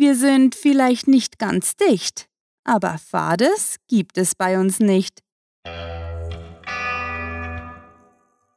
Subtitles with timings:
[0.00, 2.26] Wir sind vielleicht nicht ganz dicht,
[2.64, 5.20] aber Fades gibt es bei uns nicht.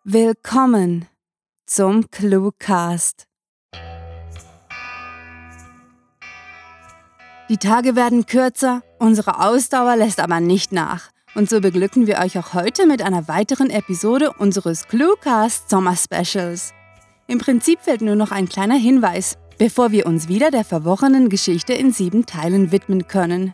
[0.05, 1.05] Willkommen
[1.65, 3.27] zum Cluecast.
[7.49, 11.09] Die Tage werden kürzer, unsere Ausdauer lässt aber nicht nach.
[11.35, 16.73] Und so beglücken wir euch auch heute mit einer weiteren Episode unseres Cluecast Sommer Specials.
[17.27, 21.71] Im Prinzip fehlt nur noch ein kleiner Hinweis, bevor wir uns wieder der verworrenen Geschichte
[21.71, 23.53] in sieben Teilen widmen können.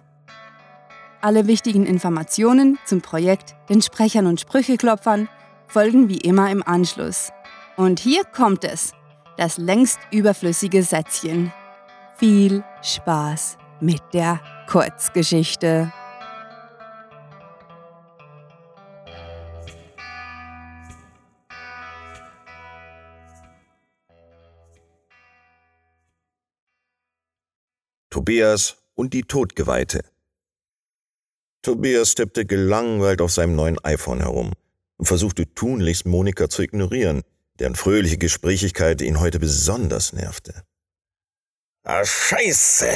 [1.21, 5.29] Alle wichtigen Informationen zum Projekt, den Sprechern und Sprücheklopfern
[5.67, 7.29] folgen wie immer im Anschluss.
[7.77, 8.93] Und hier kommt es,
[9.37, 11.53] das längst überflüssige Sätzchen.
[12.17, 15.93] Viel Spaß mit der Kurzgeschichte.
[28.29, 30.03] Tobias und die Todgeweihte.
[31.63, 34.53] Tobias tippte gelangweilt auf seinem neuen iPhone herum
[34.97, 37.23] und versuchte tunlichst Monika zu ignorieren,
[37.57, 40.61] deren fröhliche Gesprächigkeit ihn heute besonders nervte.
[41.81, 42.87] Ah, Scheiße!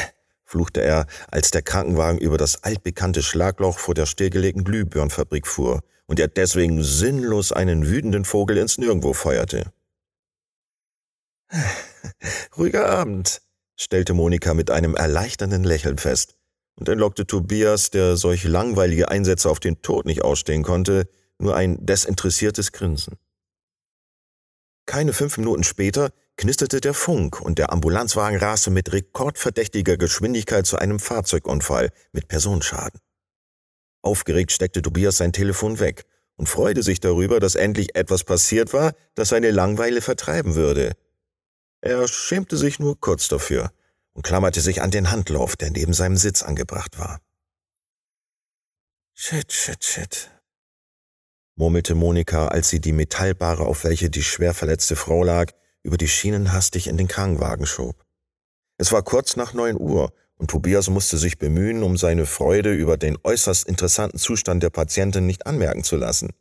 [0.45, 6.20] fluchte er, als der Krankenwagen über das altbekannte Schlagloch vor der stillgelegten Glühbirnenfabrik fuhr und
[6.20, 9.73] er deswegen sinnlos einen wütenden Vogel ins Nirgendwo feuerte.
[12.56, 13.42] Ruhiger Abend,
[13.76, 16.36] stellte Monika mit einem erleichternden Lächeln fest
[16.76, 21.08] und entlockte Tobias, der solch langweilige Einsätze auf den Tod nicht ausstehen konnte,
[21.40, 23.18] nur ein desinteressiertes Grinsen.
[24.86, 30.78] Keine fünf Minuten später knisterte der Funk und der Ambulanzwagen raste mit rekordverdächtiger Geschwindigkeit zu
[30.78, 33.00] einem Fahrzeugunfall mit Personenschaden.
[34.02, 36.04] Aufgeregt steckte Tobias sein Telefon weg
[36.36, 40.94] und freute sich darüber, dass endlich etwas passiert war, das seine Langweile vertreiben würde.
[41.84, 43.70] Er schämte sich nur kurz dafür
[44.14, 47.20] und klammerte sich an den Handlauf, der neben seinem Sitz angebracht war.
[49.14, 50.31] Shit, shit, shit,
[51.56, 55.52] murmelte Monika, als sie die Metallbare, auf welche die schwer verletzte Frau lag,
[55.82, 58.05] über die Schienen hastig in den Krankenwagen schob.
[58.77, 62.95] Es war kurz nach neun Uhr und Tobias musste sich bemühen, um seine Freude über
[62.95, 66.32] den äußerst interessanten Zustand der Patientin nicht anmerken zu lassen.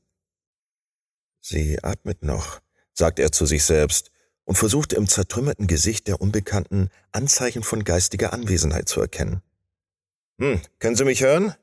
[1.41, 2.61] Sie atmet noch,
[2.93, 4.13] sagte er zu sich selbst
[4.53, 9.41] und versuchte im zertrümmerten Gesicht der Unbekannten Anzeichen von geistiger Anwesenheit zu erkennen.
[10.39, 11.55] Hm, können Sie mich hören?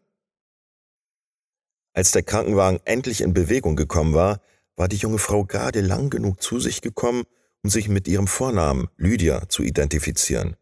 [1.93, 4.41] Als der Krankenwagen endlich in Bewegung gekommen war,
[4.75, 7.25] war die junge Frau gerade lang genug zu sich gekommen,
[7.61, 10.55] um sich mit ihrem Vornamen Lydia zu identifizieren.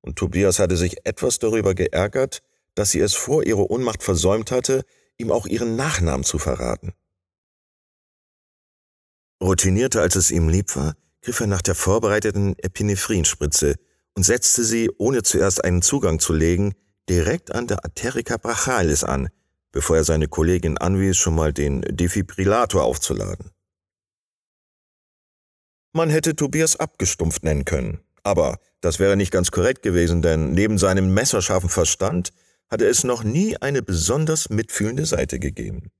[0.00, 2.42] Und Tobias hatte sich etwas darüber geärgert,
[2.74, 4.84] dass sie es vor ihrer Ohnmacht versäumt hatte,
[5.18, 6.94] ihm auch ihren Nachnamen zu verraten.
[9.40, 13.76] Routinierter als es ihm lieb war, griff er nach der vorbereiteten Epinephrinspritze
[14.14, 16.74] und setzte sie, ohne zuerst einen Zugang zu legen,
[17.08, 19.28] direkt an der Arterica brachialis an,
[19.72, 23.50] bevor er seine Kollegin anwies, schon mal den Defibrillator aufzuladen.
[25.92, 30.78] Man hätte Tobias abgestumpft nennen können, aber das wäre nicht ganz korrekt gewesen, denn neben
[30.78, 32.30] seinem messerscharfen Verstand
[32.70, 35.90] hatte es noch nie eine besonders mitfühlende Seite gegeben.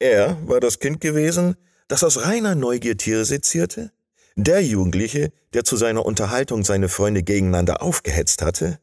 [0.00, 1.56] Er war das Kind gewesen,
[1.88, 3.92] das aus reiner Neugier Tiere sezierte,
[4.36, 8.78] der Jugendliche, der zu seiner Unterhaltung seine Freunde gegeneinander aufgehetzt hatte,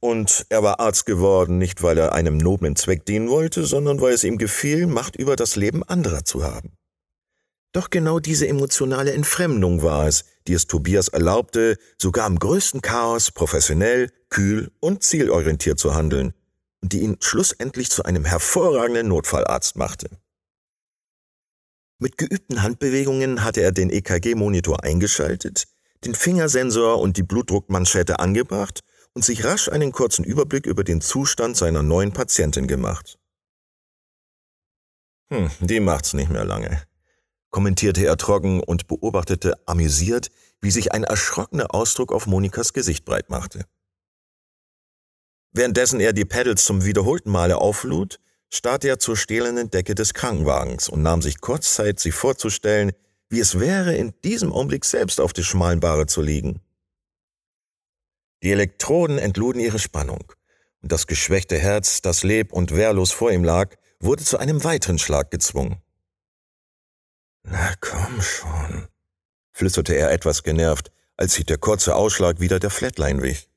[0.00, 4.14] und er war Arzt geworden, nicht weil er einem noblen Zweck dienen wollte, sondern weil
[4.14, 6.72] es ihm gefiel, Macht über das Leben anderer zu haben.
[7.72, 13.30] Doch genau diese emotionale Entfremdung war es, die es Tobias erlaubte, sogar im größten Chaos
[13.30, 16.32] professionell, kühl und zielorientiert zu handeln,
[16.80, 20.08] und die ihn schlussendlich zu einem hervorragenden Notfallarzt machte.
[22.02, 25.64] Mit geübten Handbewegungen hatte er den EKG-Monitor eingeschaltet,
[26.02, 28.80] den Fingersensor und die Blutdruckmanschette angebracht
[29.12, 33.18] und sich rasch einen kurzen Überblick über den Zustand seiner neuen Patientin gemacht.
[35.28, 36.82] Hm, die macht's nicht mehr lange,
[37.50, 40.30] kommentierte er trocken und beobachtete amüsiert,
[40.62, 43.66] wie sich ein erschrockener Ausdruck auf Monikas Gesicht breit machte.
[45.52, 48.20] Währenddessen er die Pedals zum wiederholten Male auflud,
[48.50, 52.92] starrte er zur stählernen Decke des Krankenwagens und nahm sich kurz Zeit, sich vorzustellen,
[53.28, 56.60] wie es wäre, in diesem Augenblick selbst auf der schmalen Bahre zu liegen.
[58.42, 60.32] Die Elektroden entluden ihre Spannung,
[60.82, 64.98] und das geschwächte Herz, das leb- und wehrlos vor ihm lag, wurde zu einem weiteren
[64.98, 65.80] Schlag gezwungen.
[67.42, 68.88] Na komm schon,
[69.52, 73.49] flüsterte er etwas genervt, als sich der kurze Ausschlag wieder der Flatline wich.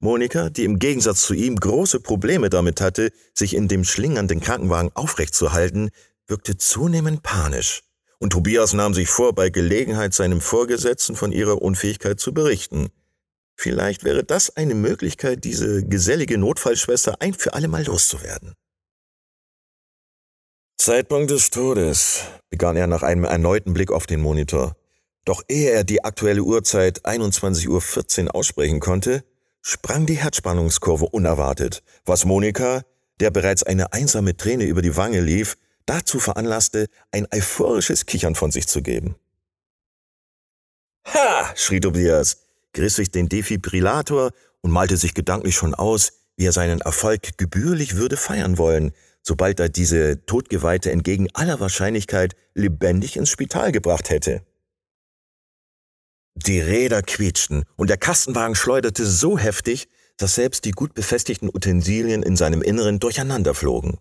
[0.00, 4.90] Monika, die im Gegensatz zu ihm große Probleme damit hatte, sich in dem schlingernden Krankenwagen
[4.94, 5.90] aufrechtzuhalten,
[6.28, 7.82] wirkte zunehmend panisch,
[8.18, 12.90] und Tobias nahm sich vor, bei Gelegenheit seinem Vorgesetzten von ihrer Unfähigkeit zu berichten.
[13.56, 18.54] Vielleicht wäre das eine Möglichkeit, diese gesellige Notfallschwester ein für alle Mal loszuwerden.
[20.76, 24.76] Zeitpunkt des Todes, begann er nach einem erneuten Blick auf den Monitor.
[25.24, 29.24] Doch ehe er die aktuelle Uhrzeit 21.14 Uhr aussprechen konnte,
[29.62, 32.82] sprang die Herzspannungskurve unerwartet, was Monika,
[33.20, 35.56] der bereits eine einsame Träne über die Wange lief,
[35.86, 39.16] dazu veranlasste, ein euphorisches Kichern von sich zu geben.
[41.06, 41.52] Ha!
[41.54, 46.80] schrie Tobias, griff sich den Defibrillator und malte sich gedanklich schon aus, wie er seinen
[46.80, 53.72] Erfolg gebührlich würde feiern wollen, sobald er diese Todgeweihte entgegen aller Wahrscheinlichkeit lebendig ins Spital
[53.72, 54.42] gebracht hätte.
[56.46, 59.88] Die Räder quietschten und der Kastenwagen schleuderte so heftig,
[60.18, 63.98] dass selbst die gut befestigten Utensilien in seinem Inneren durcheinander flogen.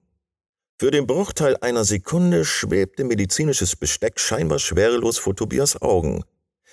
[0.80, 6.24] Für den Bruchteil einer Sekunde schwebte medizinisches Besteck scheinbar schwerelos vor Tobias Augen,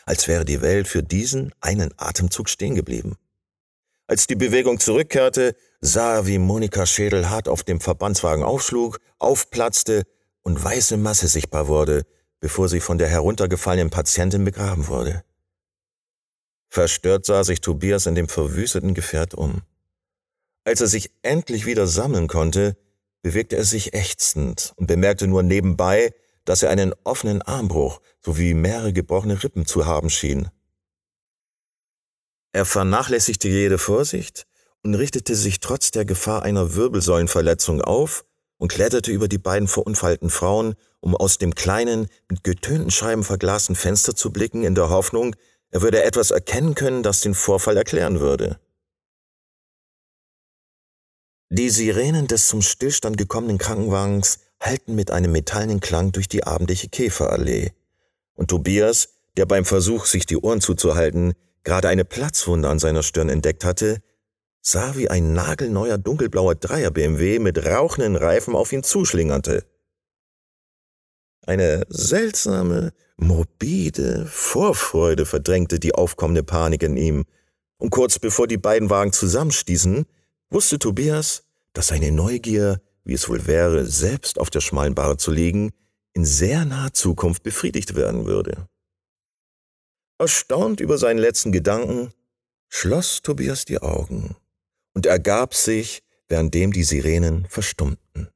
[0.05, 3.17] als wäre die Welt für diesen einen Atemzug stehen geblieben.
[4.07, 10.03] Als die Bewegung zurückkehrte, sah er, wie Monika Schädel hart auf dem Verbandswagen aufschlug, aufplatzte
[10.43, 12.03] und weiße Masse sichtbar wurde,
[12.39, 15.25] bevor sie von der heruntergefallenen Patientin begraben wurde.
[16.75, 19.63] Verstört sah sich Tobias in dem verwüsteten Gefährt um.
[20.65, 22.77] Als er sich endlich wieder sammeln konnte,
[23.23, 26.13] bewegte er sich ächzend und bemerkte nur nebenbei,
[26.45, 30.49] dass er einen offenen Armbruch sowie mehrere gebrochene Rippen zu haben schien.
[32.51, 34.49] Er vernachlässigte jede Vorsicht
[34.83, 38.25] und richtete sich trotz der Gefahr einer Wirbelsäulenverletzung auf
[38.59, 43.77] und kletterte über die beiden verunfallten Frauen, um aus dem kleinen, mit getönten Scheiben verglasten
[43.77, 45.37] Fenster zu blicken, in der Hoffnung,
[45.75, 48.61] er würde etwas erkennen können, das den Vorfall erklären würde.
[51.51, 56.89] Die Sirenen des zum Stillstand gekommenen Krankenwagens hallten mit einem metallenen Klang durch die abendliche
[56.89, 57.73] Käferallee.
[58.35, 61.35] Und Tobias, der beim Versuch, sich die Ohren zuzuhalten,
[61.65, 64.01] gerade eine Platzwunde an seiner Stirn entdeckt hatte,
[64.61, 69.67] sah, wie ein nagelneuer dunkelblauer Dreier BMW mit rauchenden Reifen auf ihn zuschlingerte.
[71.47, 77.25] Eine seltsame, morbide Vorfreude verdrängte die aufkommende Panik in ihm,
[77.79, 80.07] und kurz bevor die beiden Wagen zusammenstießen,
[80.51, 81.45] wusste Tobias,
[81.75, 85.73] dass seine Neugier, wie es wohl wäre, selbst auf der schmalen Bahre zu liegen,
[86.15, 88.69] in sehr naher Zukunft befriedigt werden würde.
[90.19, 92.13] Erstaunt über seinen letzten Gedanken,
[92.69, 94.37] schloss Tobias die Augen
[94.95, 98.29] und ergab sich, währenddem die Sirenen verstummten.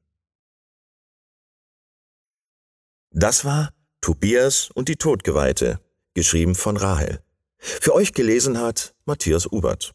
[3.11, 5.79] Das war Tobias und die Todgeweihte,
[6.13, 7.23] geschrieben von Rahel.
[7.57, 9.93] Für euch gelesen hat Matthias Ubert.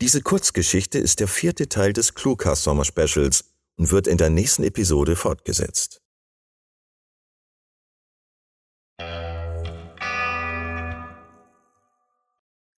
[0.00, 3.44] Diese Kurzgeschichte ist der vierte Teil des Cluecast Sommer Specials
[3.76, 6.00] und wird in der nächsten Episode fortgesetzt.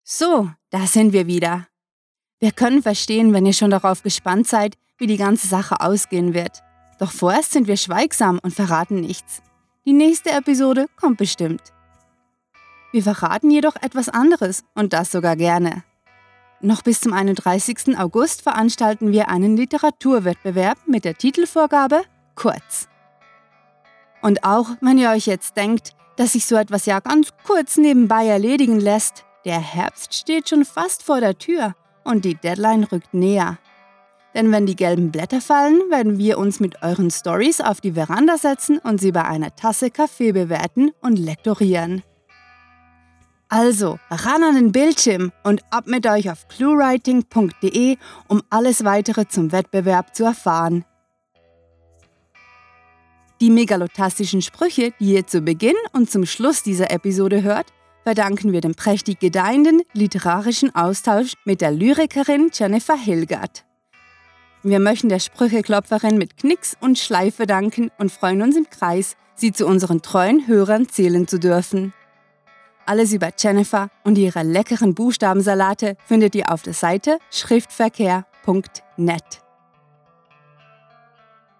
[0.03, 1.69] So, da sind wir wieder.
[2.41, 6.63] Wir können verstehen, wenn ihr schon darauf gespannt seid, wie die ganze Sache ausgehen wird.
[7.03, 9.43] Doch vorerst sind wir schweigsam und verraten nichts.
[9.85, 11.61] Die nächste Episode kommt bestimmt.
[12.93, 15.83] Wir verraten jedoch etwas anderes und das sogar gerne.
[16.61, 17.99] Noch bis zum 31.
[17.99, 22.03] August veranstalten wir einen Literaturwettbewerb mit der Titelvorgabe
[22.37, 22.87] Kurz.
[24.21, 28.29] Und auch wenn ihr euch jetzt denkt, dass sich so etwas ja ganz kurz nebenbei
[28.29, 33.59] erledigen lässt, der Herbst steht schon fast vor der Tür und die Deadline rückt näher.
[34.35, 38.39] Denn wenn die gelben Blätter fallen, werden wir uns mit euren Stories auf die Veranda
[38.39, 42.03] setzen und sie bei einer Tasse Kaffee bewerten und lektorieren.
[43.49, 47.99] Also, ran an den Bildschirm und ab mit euch auf cluewriting.de,
[48.29, 50.87] um alles weitere zum Wettbewerb zu erfahren.
[53.43, 57.67] Die megalotastischen Sprüche, die ihr zu Beginn und zum Schluss dieser Episode hört,
[58.05, 63.67] verdanken wir dem prächtig gedeihenden literarischen Austausch mit der Lyrikerin Jennifer Hilgert.
[64.65, 69.53] Wir möchten der Sprücheklopferin mit Knicks und Schleife danken und freuen uns im Kreis, sie
[69.53, 71.93] zu unseren treuen Hörern zählen zu dürfen.
[72.87, 79.25] Alles über Jennifer und ihre leckeren Buchstabensalate findet ihr auf der Seite schriftverkehr.net.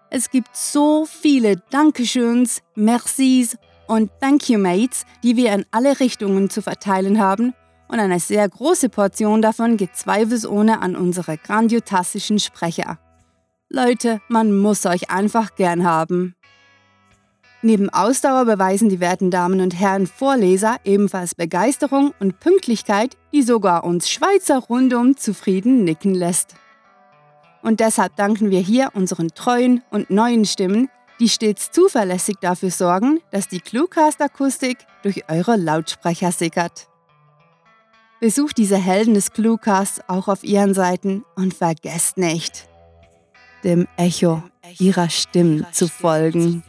[0.09, 3.57] Es gibt so viele Dankeschöns, Mercis
[3.87, 7.53] und Thank you Mates, die wir in alle Richtungen zu verteilen haben
[7.93, 12.97] und eine sehr große Portion davon geht zweifelsohne an unsere grandiotastischen Sprecher.
[13.69, 16.33] Leute, man muss euch einfach gern haben.
[17.61, 23.83] Neben Ausdauer beweisen die werten Damen und Herren Vorleser ebenfalls Begeisterung und Pünktlichkeit, die sogar
[23.83, 26.55] uns Schweizer rundum zufrieden nicken lässt.
[27.61, 33.19] Und deshalb danken wir hier unseren treuen und neuen Stimmen, die stets zuverlässig dafür sorgen,
[33.29, 36.87] dass die Cluecast-Akustik durch eure Lautsprecher sickert.
[38.23, 42.69] Besucht diese Helden des Cluecasts auch auf ihren Seiten und vergesst nicht,
[43.65, 44.41] dem Echo
[44.79, 46.63] ihrer Stimmen zu folgen.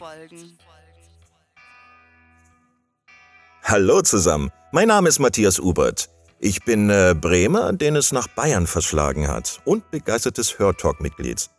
[3.63, 6.09] Hallo zusammen, mein Name ist Matthias Ubert.
[6.39, 11.49] Ich bin äh, Bremer, den es nach Bayern verschlagen hat und begeistertes Hörtalk-Mitglied.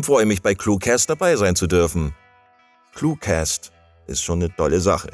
[0.00, 2.14] Freue mich bei Cluecast dabei sein zu dürfen.
[2.94, 3.70] Cluecast
[4.06, 5.10] ist schon eine tolle Sache.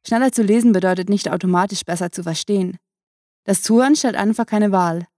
[0.06, 2.76] Schneller zu lesen bedeutet nicht automatisch besser zu verstehen.
[3.44, 5.06] Das Zuhören stellt einfach keine Wahl.